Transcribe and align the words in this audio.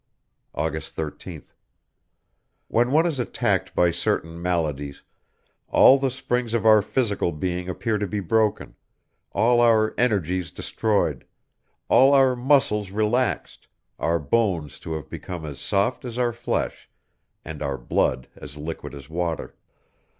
August 0.55 0.95
13th. 0.95 1.53
When 2.69 2.89
one 2.89 3.05
is 3.05 3.19
attacked 3.19 3.75
by 3.75 3.91
certain 3.91 4.41
maladies, 4.41 5.03
all 5.67 5.99
the 5.99 6.09
springs 6.09 6.55
of 6.55 6.65
our 6.65 6.81
physical 6.81 7.31
being 7.31 7.69
appear 7.69 7.99
to 7.99 8.07
be 8.07 8.19
broken, 8.19 8.73
all 9.31 9.61
our 9.61 9.93
energies 9.99 10.49
destroyed, 10.49 11.23
all 11.87 12.15
our 12.15 12.35
muscles 12.35 12.89
relaxed, 12.89 13.67
our 13.99 14.17
bones 14.17 14.79
to 14.79 14.93
have 14.93 15.07
become 15.07 15.45
as 15.45 15.59
soft 15.59 16.03
as 16.03 16.17
our 16.17 16.33
flesh, 16.33 16.89
and 17.45 17.61
our 17.61 17.77
blood 17.77 18.27
as 18.35 18.57
liquid 18.57 18.95
as 18.95 19.07
water. 19.07 19.55